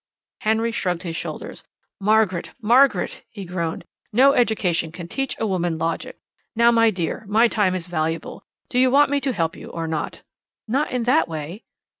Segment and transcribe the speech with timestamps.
[0.39, 1.63] Henry shrugged his shoulders.
[1.99, 2.53] "Margaret!
[2.59, 3.85] Margaret!" he groaned.
[4.11, 6.17] "No education can teach a woman logic.
[6.55, 8.41] Now, my dear, my time is valuable.
[8.67, 10.23] Do you want me to help you or not?"
[10.67, 11.65] "Not in that way."